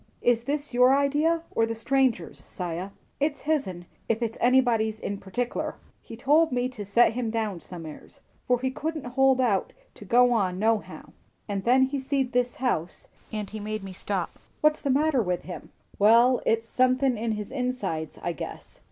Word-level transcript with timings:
"Is 0.23 0.45
this 0.45 0.73
your 0.73 0.97
idea, 0.97 1.43
or 1.51 1.67
the 1.67 1.75
stranger's, 1.75 2.43
'Siah?" 2.43 2.89
"It's 3.19 3.41
his'n, 3.41 3.85
ef 4.09 4.23
it's 4.23 4.35
anybody's 4.41 4.99
in 4.99 5.19
partickler. 5.19 5.75
He 6.01 6.17
told 6.17 6.51
me 6.51 6.69
to 6.69 6.83
set 6.85 7.13
him 7.13 7.29
down 7.29 7.59
some'eres, 7.59 8.21
for 8.47 8.59
he 8.59 8.71
couldn't 8.71 9.03
hold 9.13 9.39
out 9.39 9.73
to 9.93 10.03
go 10.03 10.31
on 10.33 10.57
nohow; 10.57 11.13
and 11.47 11.65
then 11.65 11.83
he 11.83 11.99
seed 11.99 12.31
this 12.31 12.55
house, 12.55 13.09
and 13.31 13.51
he 13.51 13.59
made 13.59 13.83
me 13.83 13.93
stop. 13.93 14.39
He's 14.39 14.39
a 14.39 14.39
sick 14.39 14.41
man, 14.41 14.53
I 14.53 14.55
tell 14.55 14.55
you." 14.55 14.59
"What's 14.61 14.81
the 14.81 14.89
matter 14.89 15.21
with 15.21 15.41
him?" 15.43 15.69
"Wall, 15.99 16.41
it's 16.47 16.67
sunthin' 16.67 17.15
in 17.19 17.33
his 17.33 17.51
insides, 17.51 18.17
I 18.23 18.31
guess. 18.31 18.79